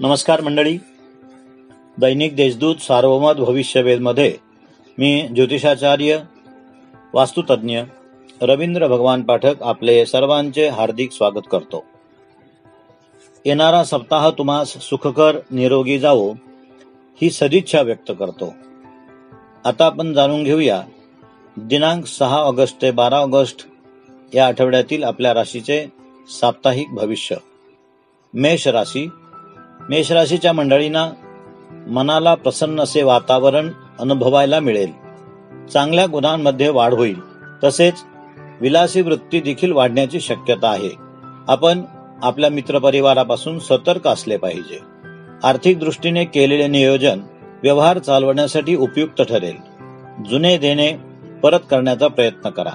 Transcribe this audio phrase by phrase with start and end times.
[0.00, 0.78] नमस्कार मंडळी.
[2.00, 4.36] दैनिक देशदूत सार्वमत भविष्यवेधमध्ये
[4.98, 6.18] मी ज्योतिषाचार्य
[7.14, 7.80] वास्तुतज्ञ
[8.42, 11.84] रवींद्र भगवान पाठक आपले सर्वांचे हार्दिक स्वागत करतो.
[13.44, 16.32] येणारा सप्ताह तुम्हास सुखकर निरोगी जावो
[17.22, 18.54] ही सदिच्छा व्यक्त करतो.
[19.64, 20.82] आता आपण जाणून घेऊया
[21.56, 23.66] दिनांक सहा ऑगस्ट ते बारा ऑगस्ट
[24.34, 25.86] या आठवड्यातील आपल्या राशीचे
[26.28, 27.36] साप्ताहिक भविष्य.
[28.34, 29.08] मेष राशी
[29.80, 31.10] मेषराशीच्या मंडळींना
[31.86, 33.70] मनाला प्रसन्न असे वातावरण
[34.00, 34.92] अनुभवायला मिळेल.
[35.72, 37.16] चांगल्या गुणांमध्ये वाढ होईल.
[37.64, 37.94] तसेच
[38.60, 40.90] विलासी वृत्ती देखील वाढण्याची शक्यता आहे.
[41.48, 41.82] आपण
[42.22, 44.78] आपल्या मित्रपरिवारापासून सतर्क असले पाहिजे.
[45.44, 47.20] आर्थिक दृष्टीने केलेले नियोजन
[47.62, 49.56] व्यवहार चालवण्यासाठी उपयुक्त ठरेल.
[50.30, 50.92] जुने देणे
[51.42, 52.70] परत करण्याचा प्रयत्न करा.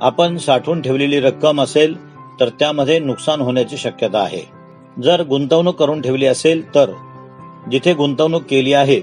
[0.00, 4.61] आपण साठवून ठेवलेली रक्कम असेल तर त्यामध्ये नुकसान होण्याची शक्यता आहे.
[5.04, 6.90] जर गुंतवणूक करून ठेवली असेल तर
[7.72, 9.00] जिथे गुंतवणूक केली आहे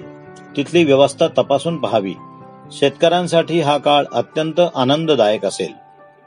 [0.58, 2.14] तिथली व्यवस्था तपासून पाहावी.
[2.72, 5.72] शेतकऱ्यांसाठी हा काळ अत्यंत आनंददायक असेल.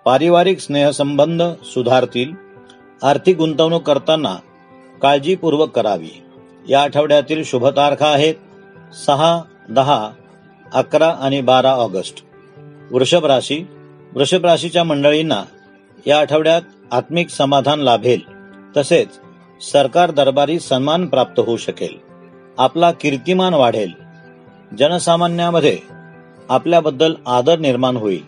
[0.04, 2.32] पारिवारिक स्नेहसंबंध सुधारतील.
[3.02, 4.36] आर्थिक गुंतवणूक करताना
[5.02, 6.22] काळजीपूर्वक करावी.
[6.68, 8.34] या आठवड्यातील शुभ तारखा आहेत
[9.06, 10.10] सहा दहा
[10.72, 12.24] अकरा आणि बारा ऑगस्ट.
[12.90, 13.66] वृषभ राशी.
[14.12, 15.42] वृषभ राशीच्या मंडळींना
[16.06, 18.20] या आठवड्यात आत्मिक समाधान लाभेल.
[18.76, 19.08] तसेच
[19.62, 21.98] सरकार दरबारी सन्मान प्राप्त होऊ शकेल.
[22.58, 23.90] आपला कीर्तिमान वाढेल.
[24.78, 25.78] जनसामान्यामध्ये
[26.48, 28.22] आपल्याबद्दल आदर निर्माण होईल.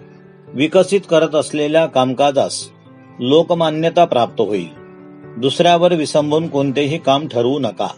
[0.49, 2.69] विकसित करत असलेल्या कामकाजास
[3.21, 4.69] लोकमान्यता प्राप्त होईल.
[5.37, 7.89] दुसऱ्यावर विसंबून कोणतेही काम ठरवू नका.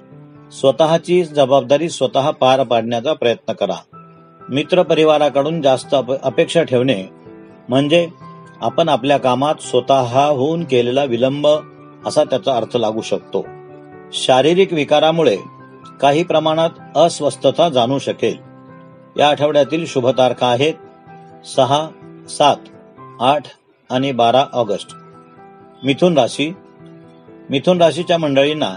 [0.53, 3.77] स्वतःची जबाबदारी स्वतः पार पाडण्याचा प्रयत्न करा.
[4.49, 7.05] मित्र परिवाराकडून जास्त अपेक्षा ठेवणे
[7.69, 8.09] म्हणजे
[8.61, 11.49] आपण आपल्या कामात स्वतःहून केलेला विलंब
[12.07, 13.47] असा त्याचा अर्थ लागू शकतो.
[14.13, 15.37] शारीरिक विकारामुळे
[16.01, 18.37] काही प्रमाणात अस्वस्थता जाणू शकेल.
[19.19, 20.75] या आठवड्यातील शुभ तारखा आहेत
[21.47, 21.89] सहा
[22.29, 22.57] सात
[23.21, 23.43] आठ
[23.91, 24.95] आणि बारा ऑगस्ट.
[25.85, 26.53] मिथुन राशी.
[27.51, 28.75] मिथुन राशीच्या मंडळींना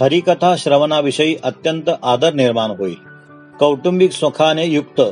[0.00, 2.96] हरिकथा श्रवणाविषयी अत्यंत आदर निर्माण होईल.
[3.60, 5.02] कौटुंबिक सुखाने युक्त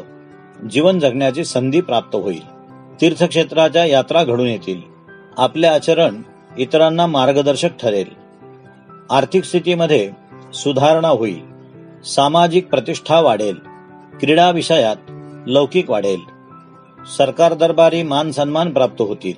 [0.70, 2.52] जीवन जगण्याची संधी प्राप्त होईल.
[3.00, 4.80] तीर्थक्षेत्राच्या यात्रा घडून येतील.
[5.38, 6.22] आपले आचरण
[6.58, 8.06] इतरांना मार्गदर्शक ठरेल.
[9.10, 10.10] आर्थिक स्थितीमध्ये
[10.54, 11.40] सुधारणा होईल.
[12.02, 13.56] सामाजिक प्रतिष्ठा वाढेल.
[14.20, 14.96] क्रीडा विषयात
[15.46, 16.20] लौकिक वाढेल.
[17.16, 19.32] सरकार दरबारी मान सन्मान प्राप्त होतील.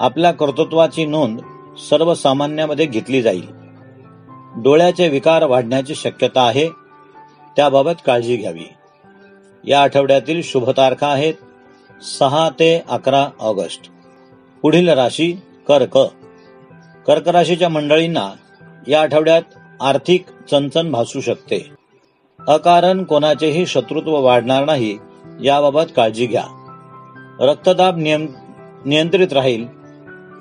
[0.00, 1.40] आपल्या कर्तृत्वाची नोंद
[1.90, 3.46] सर्वसामान्यामध्ये घेतली जाईल.
[4.56, 6.68] डोळ्याचे विकार वाढण्याची शक्यता आहे.
[7.56, 8.72] त्याबाबत काळजी घ्यावी.
[9.64, 11.34] या आठवड्यातील शुभ तारखा आहेत.
[12.18, 13.90] सहा ते अकरा ऑगस्ट.
[14.62, 15.34] पुढील राशी
[15.68, 15.98] कर्क.
[17.06, 18.32] कर्क राशीच्या मंडळींना
[18.88, 19.42] या आठवड्यात
[19.80, 21.70] आर्थिक चणचण भासू शकते.
[22.48, 24.98] अकारण कोणाचेही शत्रुत्व वाढणार नाही
[25.42, 26.44] याबाबत काळजी घ्या.
[27.40, 29.66] रक्तदाब नियंत्रित राहील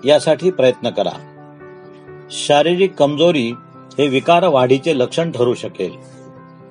[0.06, 1.32] यासाठी प्रयत्न करा.
[2.32, 3.52] शारीरिक कमजोरी
[3.98, 5.94] हे विकार वाढीचे लक्षण ठरू शकेल.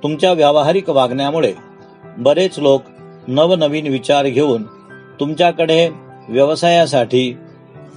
[0.03, 1.55] तुमच्या व्यावहारिक वागण्यामुळे
[2.19, 2.83] बरेच लोक
[3.29, 4.63] नवनवीन विचार घेऊन
[5.21, 5.89] तुमच्याकडे
[6.29, 7.37] व्यवसायासाठी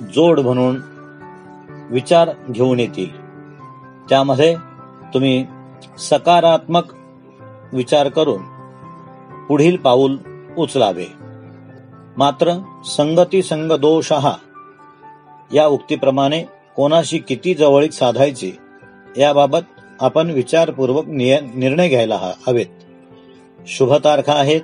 [0.02, 0.82] जोड म्हणून
[1.92, 3.10] विचार घेऊन येतील.
[4.10, 4.56] त्यामध्ये
[5.14, 5.46] तुम्ही
[6.00, 6.84] सकारात्मक
[7.74, 8.42] विचार करून
[9.48, 10.18] पुढील पाऊल
[10.58, 11.06] उचलावे.
[12.18, 12.54] मात्र
[12.86, 14.34] संगती संग दोष हा
[15.54, 16.44] या उक्तीप्रमाणे
[16.76, 18.52] कोणाशी किती जवळीक साधायची
[19.18, 22.66] याबाबत आपण विचारपूर्वक निर्णय घ्यायला हवेत.
[23.68, 24.62] शुभ तारखा आहेत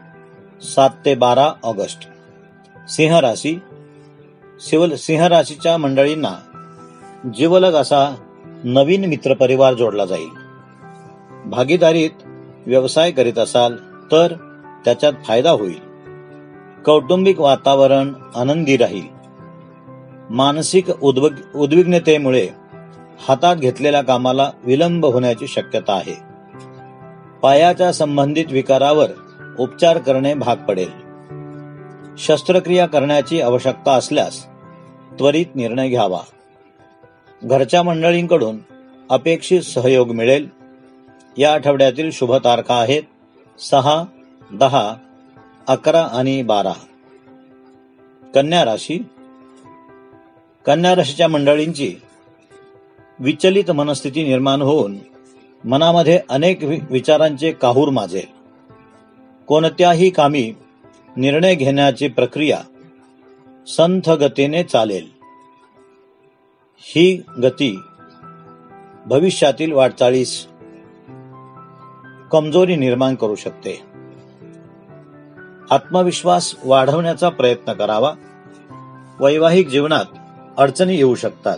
[0.64, 2.08] सात ते बारा ऑगस्ट.
[2.90, 3.60] सिंह राशी
[4.64, 6.32] सिंह राशीच्या मंडळींना
[7.38, 8.16] जीवलग असा
[8.64, 10.30] नवीन मित्र परिवार जोडला जाईल.
[11.46, 12.10] भागीदारीत
[12.68, 13.76] व्यवसाय करीत असाल
[14.12, 14.34] तर
[14.86, 15.80] त्याच्यात फायदा होईल.
[16.86, 19.08] कौटुंबिक वातावरण आनंदी राहील.
[20.30, 20.90] मानसिक
[21.56, 22.48] उद्विग्नतेमुळे
[23.28, 26.16] हातात घेतलेल्या कामाला विलंब होण्याची शक्यता आहे.
[27.42, 29.10] पायाच्या संबंधित विकारावर
[29.60, 30.90] उपचार करणे भाग पडेल.
[32.18, 34.46] शस्त्रक्रिया करण्याची आवश्यकता असल्यास
[35.20, 36.22] त्वरित निर्णय घ्यावा.
[37.44, 38.58] घरच्या मंडळींकडून
[39.10, 40.50] अपेक्षित सहयोग मिळेल.
[41.38, 43.04] या आठवड्यातील शुभ तारखा आहेत
[43.60, 44.04] सहा
[44.52, 44.96] दहा
[45.68, 46.74] अकरा आणि बारा.
[48.36, 49.00] कन्या राशी.
[50.66, 51.96] कन्या राशीच्या मंडळींची
[53.20, 54.98] विचलित मनस्थिती निर्माण होऊन
[55.66, 58.44] मनामध्ये अनेक विचारांचे काहूर माजेल.
[59.48, 60.54] कोणत्याही कामी
[61.18, 62.58] निर्णय घेण्याची प्रक्रिया
[63.68, 65.08] संथ गतीने चालेल.
[66.80, 67.80] ही गती
[69.06, 70.48] भविष्यातील वाटचाळीस
[72.32, 73.82] कमजोरी निर्माण करू शकते.
[75.72, 78.14] आत्मविश्वास वाढवण्याचा प्रयत्न करावा.
[79.20, 80.06] वैवाहिक जीवनात
[80.58, 81.58] अडचणी येऊ शकतात.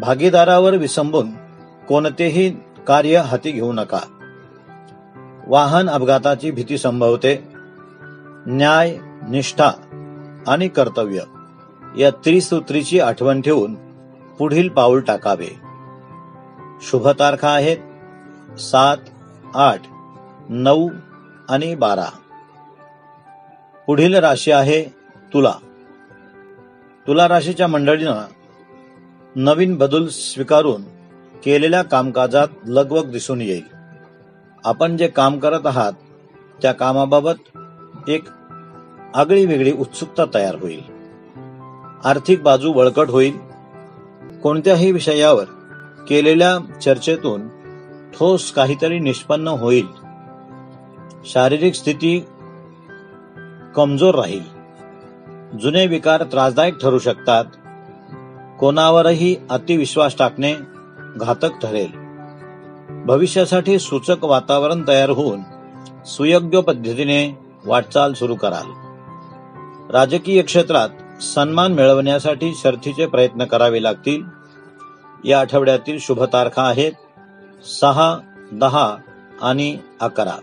[0.00, 1.30] भागीदारावर विसंबून
[1.88, 2.50] कोणतेही
[2.86, 4.00] कार्य हाती घेऊ नका.
[5.46, 7.48] वाहन अपघाताची भीती संभवते.
[8.46, 8.98] न्याय
[9.28, 9.70] निष्ठा
[10.46, 11.20] आणि कर्तव्य.
[11.98, 13.74] या त्रिसूत्रीची आठवण ठेवून
[14.38, 15.60] पुढील पाऊल टाकावे.
[16.82, 17.76] शुभ तारखा आहेत
[18.58, 18.96] सात
[19.54, 19.80] आठ
[20.48, 20.88] नऊ
[21.48, 22.06] आणि बारा.
[23.86, 24.84] पुढील राशी आहे
[25.32, 25.54] तुला.
[27.06, 28.22] तुला राशीच्या मंडळीनं
[29.36, 30.82] नवीन बदल स्वीकारून
[31.44, 33.64] केलेल्या कामकाजात लगवग दिसून येईल.
[34.64, 35.92] आपण जे काम करत आहात
[36.62, 37.58] त्या कामाबाबत
[38.08, 38.24] एक
[39.16, 40.82] आगळी वेगळी उत्सुकता तयार होईल.
[42.04, 43.38] आर्थिक बाजू बळकट होईल.
[44.42, 45.44] कोणत्याही विषयावर
[46.08, 47.48] केलेल्या चर्चेतून
[48.14, 49.86] ठोस काहीतरी निष्पन्न होईल.
[51.24, 52.24] शारीरिक स्थिती
[53.76, 54.42] कमजोर राहील.
[55.58, 57.44] जुने विकार त्रासदायक ठरू शकतात.
[58.60, 60.54] कोणावरही अतिविश्वास टाकणे
[61.16, 61.90] घातक ठरेल.
[63.04, 65.40] भविष्यासाठी सूचक वातावरण तयार होऊन
[66.06, 68.85] सुयोग्य पद्धतीने वाटचाल सुरू कराल.
[69.92, 74.22] राजकीय क्षेत्रात सन्मान मिळवण्यासाठी शर्थीचे प्रयत्न करावे लागतील.
[75.24, 76.92] या आठवड्यातील शुभ तारखा आहेत
[77.80, 78.18] सहा
[78.52, 78.96] दहा
[79.42, 80.38] आणि अकरा.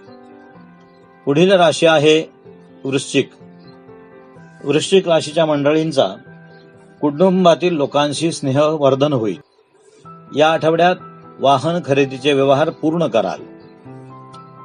[1.26, 2.32] पुढील राशी आहे
[2.84, 3.32] वृश्चिक.
[4.64, 6.08] वृश्चिक राशीच्या मंडळींचा
[7.02, 9.40] कुटुंबातील लोकांशी स्नेहवर्धन होईल.
[10.36, 10.96] या आठवड्यात
[11.40, 13.40] वाहन खरेदीचे व्यवहार पूर्ण कराल.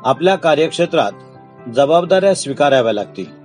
[0.04, 1.12] आपल्या कार्यक्षेत्रात
[1.75, 3.38] जबाबदाऱ्या स्वीकाराव्या लागतील.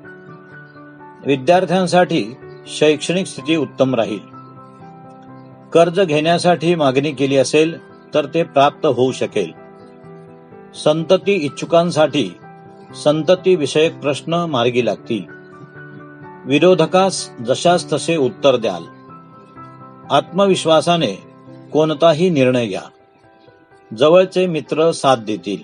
[1.26, 2.26] विद्यार्थ्यांसाठी
[2.68, 4.20] शैक्षणिक स्थिती उत्तम राहील.
[5.74, 7.78] कर्ज घेण्यासाठी मागणी केली असेल
[8.14, 9.52] तर ते प्राप्त होऊ शकेल.
[10.84, 12.30] संतती इच्छुकांसाठी
[13.04, 15.24] संतती विषयक प्रश्न मार्गी लागतील.
[16.46, 18.84] विरोधकास जशास तसे उत्तर द्याल.
[20.12, 21.24] आत्मविश्वासाने
[21.74, 22.82] कोणताही निर्णय घ्या.
[23.98, 25.60] जवळचे मित्र साथ देतील.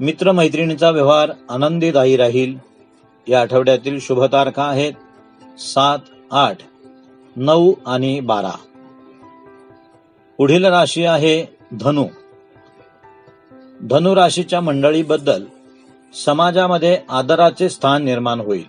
[0.00, 2.65] मित्रमैत्रिणीचा व्यवहार आनंदीदायी राहील.
[3.28, 4.92] या आठवड्यातील शुभ तारखा आहेत
[5.60, 5.98] सात
[6.32, 6.56] आठ
[7.36, 8.58] नऊ आणि बारा.
[10.38, 12.04] पुढील राशी आहे धनु.
[13.90, 15.44] धनु राशीच्या मंडळीबद्दल
[16.24, 18.64] समाजामध्ये आदराचे स्थान निर्माण होईल.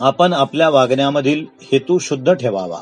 [0.00, 2.80] आपण आपल्या वागण्यामधील हेतू शुद्ध ठेवावा.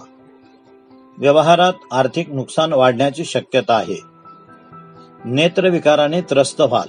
[1.18, 4.02] व्यवहारात आर्थिक नुकसान वाढण्याची शक्यता आहे.
[5.24, 6.88] नेत्रविकाराने त्रस्त व्हाल.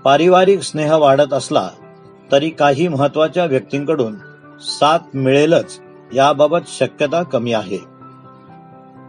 [0.00, 1.70] पारिवारिक स्नेह वाढत असला
[2.32, 4.14] तरी काही महत्त्वाच्या व्यक्तींकडून
[4.60, 5.80] साथ मिळेलच
[6.14, 7.78] याबाबत शक्यता कमी आहे.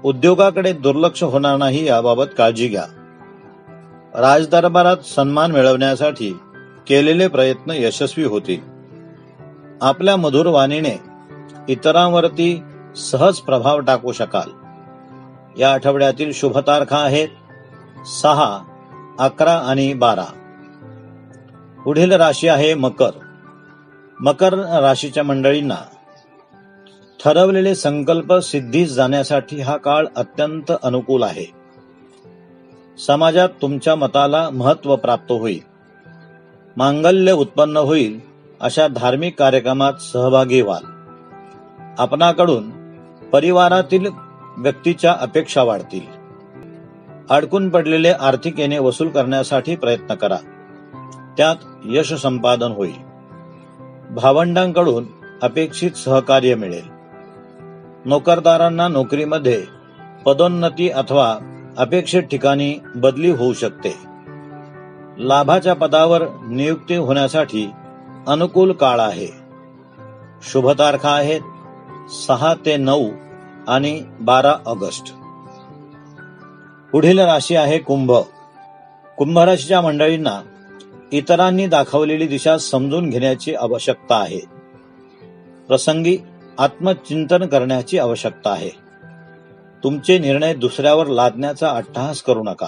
[0.03, 2.83] उद्योगाकडे दुर्लक्ष होणार नाही याबाबत काळजी घ्या.
[4.15, 6.31] राजदरबारात सन्मान मिळवण्यासाठी
[6.87, 8.61] केलेले प्रयत्न यशस्वी होतील.
[9.81, 11.01] आपल्या मधुर वाणीने
[11.67, 12.63] इतरांवरती
[12.95, 14.49] सहज प्रभाव टाकू शकाल.
[15.61, 17.27] या आठवड्यातील शुभ तारखा आहेत
[18.07, 18.59] सहा
[19.19, 20.25] अकरा आणि बारा.
[21.85, 23.09] पुढील राशी आहे मकर.
[24.19, 25.75] मकर राशीच्या मंडळींना
[27.23, 31.45] ठरवलेले संकल्प सिद्धीस जाण्यासाठी हा काळ अत्यंत अनुकूल आहे.
[33.07, 35.59] समाजात तुमच्या मताला महत्त्व प्राप्त होईल.
[36.77, 38.19] मांगल्य उत्पन्न होईल
[38.61, 40.83] अशा धार्मिक कार्यक्रमात सहभागी व्हाल.
[41.97, 42.69] आपणाकडून
[43.29, 44.07] परिवारातील
[44.57, 46.05] व्यक्तीच्या अपेक्षा वाढतील.
[47.29, 50.37] अडकून पडलेले आर्थिक येणे वसूल करण्यासाठी प्रयत्न करा.
[51.37, 53.15] त्यात यश संपादन होईल.
[54.09, 55.05] भावंडांकडून
[55.41, 56.95] अपेक्षित सहकार्य मिळेल.
[58.05, 59.63] नोकरदारांना नोकरीमध्ये
[60.25, 61.37] पदोन्नती अथवा
[61.77, 63.97] अपेक्षित ठिकाणी बदली होऊ शकते.
[65.17, 67.71] लाभाच्या पदावर नियुक्ती होण्यासाठी
[68.27, 69.27] अनुकूल काळ आहे.
[70.51, 71.41] शुभ तारखा आहेत
[72.09, 73.09] सहा ते नऊ
[73.67, 75.13] आणि बारा ऑगस्ट.
[76.91, 78.11] पुढील राशी आहे कुंभ.
[79.17, 80.41] कुंभ राशीच्या मंडळींना
[81.11, 84.39] इतरांनी दाखवलेली दिशा समजून घेण्याची आवश्यकता आहे.
[85.67, 86.17] प्रसंगी
[86.59, 88.69] आत्मचिंतन करण्याची आवश्यकता आहे.
[89.83, 92.67] तुमचे निर्णय दुसऱ्यावर लादण्याचा अट्टहास करू नका.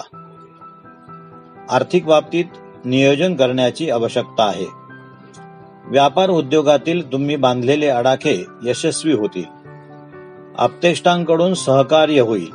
[1.69, 2.45] आर्थिक बाबतीत
[2.85, 4.65] नियोजन करण्याची आवश्यकता आहे.
[5.85, 9.43] व्यापार उद्योगातील तुम्ही बांधलेले अडाखे यशस्वी होतील.
[10.57, 12.51] आपतेष्टांकडून सहकार्य होईल.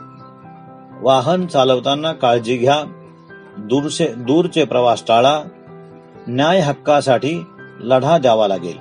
[1.00, 2.82] वाहन चालवताना काळजी घ्या.
[3.58, 5.42] दूरचे दूरचे प्रवास टाळा.
[6.28, 7.44] न्याय हक्कासाठी
[7.80, 8.78] लढा द्यावा लागेल.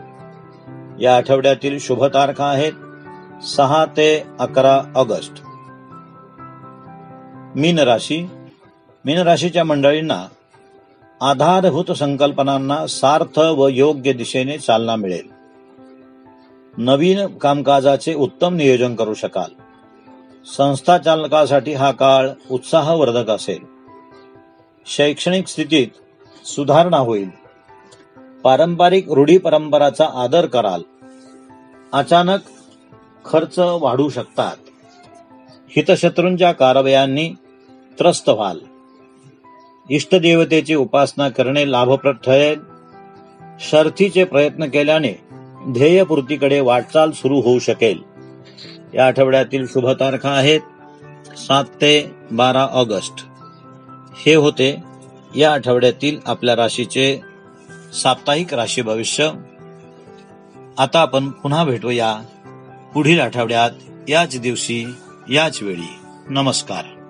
[1.03, 2.73] या आठवड्यातील शुभ तारखा आहेत
[3.43, 5.31] सहा ते अकरा ऑगस्ट.
[7.55, 8.29] मीन राशी.
[9.05, 10.27] मीन राशीच्या मंडळींना
[11.21, 15.27] आधारभूत संकल्पनांना सार्थ व योग्य दिशेने चालना मिळेल.
[16.77, 19.51] नवीन कामकाजाचे उत्तम नियोजन करू शकाल.
[20.57, 23.59] संस्था चालकासाठी हा काळ उत्साहवर्धक असेल.
[24.85, 25.87] शैक्षणिक स्थितीत
[26.45, 27.29] सुधारणा होईल.
[28.43, 30.81] पारंपरिक रूढी परंपराचा आदर कराल.
[31.93, 32.39] अचानक
[33.25, 34.55] खर्च वाढू शकतात.
[35.69, 37.29] हितशत्रूंच्या कारवायांनी
[37.99, 38.59] त्रस्त व्हाल.
[39.89, 42.59] इष्टदेवतेची उपासना करणे लाभप्रद ठरेल.
[43.59, 45.23] शर्थीचे प्रयत्न केल्याने
[45.71, 48.03] ध्येयपूर्तीकडे वाटचाल सुरू होऊ शकेल.
[48.93, 50.61] या आठवड्यातील शुभ तारखा आहेत
[51.37, 53.13] सात ते बारा ऑगस्ट.
[54.25, 54.90] हे होते
[55.35, 57.19] या आठवड्यातील आपल्या राशीचे
[57.93, 59.31] साप्ताहिक राशी भविष्य.
[60.77, 62.15] आता आपण पुन्हा भेटूया
[62.93, 63.71] पुढील आठवड्यात
[64.09, 64.85] याच दिवशी
[65.29, 65.99] याच वेळी.
[66.29, 67.00] नमस्कार.